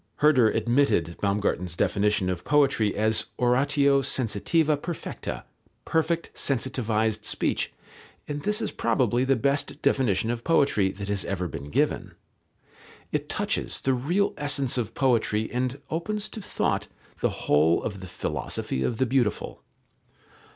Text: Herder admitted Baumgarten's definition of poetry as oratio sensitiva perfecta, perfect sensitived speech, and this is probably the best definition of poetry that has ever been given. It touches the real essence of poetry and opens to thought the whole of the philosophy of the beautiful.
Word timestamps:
Herder 0.17 0.49
admitted 0.49 1.15
Baumgarten's 1.21 1.75
definition 1.75 2.27
of 2.31 2.43
poetry 2.43 2.95
as 2.95 3.25
oratio 3.37 4.01
sensitiva 4.01 4.75
perfecta, 4.81 5.45
perfect 5.85 6.31
sensitived 6.33 7.23
speech, 7.23 7.71
and 8.27 8.41
this 8.41 8.63
is 8.63 8.71
probably 8.71 9.23
the 9.25 9.35
best 9.35 9.79
definition 9.83 10.31
of 10.31 10.43
poetry 10.43 10.89
that 10.89 11.07
has 11.07 11.23
ever 11.25 11.47
been 11.47 11.69
given. 11.69 12.15
It 13.11 13.29
touches 13.29 13.79
the 13.79 13.93
real 13.93 14.33
essence 14.37 14.75
of 14.75 14.95
poetry 14.95 15.51
and 15.51 15.79
opens 15.91 16.29
to 16.29 16.41
thought 16.41 16.87
the 17.19 17.29
whole 17.45 17.83
of 17.83 17.99
the 17.99 18.07
philosophy 18.07 18.81
of 18.81 18.97
the 18.97 19.05
beautiful. 19.05 19.61